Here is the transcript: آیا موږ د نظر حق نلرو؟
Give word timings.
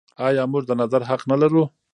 آیا 0.27 0.43
موږ 0.51 0.63
د 0.67 0.71
نظر 0.81 1.01
حق 1.09 1.21
نلرو؟ 1.29 1.63